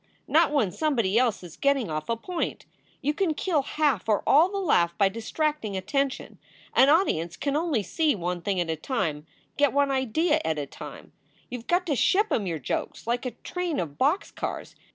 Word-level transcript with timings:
Not 0.27 0.51
when 0.51 0.71
somebody 0.71 1.19
else 1.19 1.43
is 1.43 1.55
getting 1.55 1.91
off 1.91 2.09
a 2.09 2.17
point. 2.17 2.65
You 3.03 3.13
can 3.13 3.35
kill 3.35 3.61
half 3.61 4.09
or 4.09 4.23
all 4.25 4.49
the 4.49 4.57
laugh 4.57 4.97
by 4.97 5.09
distracting 5.09 5.77
attention. 5.77 6.39
An 6.73 6.89
audience 6.89 7.37
can 7.37 7.55
only 7.55 7.83
see 7.83 8.15
one 8.15 8.41
thing 8.41 8.59
at 8.59 8.67
a 8.67 8.75
time 8.75 9.27
get 9.57 9.73
one 9.73 9.91
idea 9.91 10.41
at 10.43 10.57
a 10.57 10.65
time. 10.65 11.11
You 11.51 11.59
ve 11.59 11.65
got 11.67 11.85
to 11.85 11.95
ship 11.95 12.31
em 12.31 12.47
your 12.47 12.57
jokes 12.57 13.05
like 13.05 13.27
a 13.27 13.31
train 13.45 13.79
of 13.79 13.99
box 13.99 14.31
cars. 14.31 14.75